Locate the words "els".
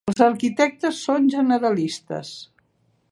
0.11-0.21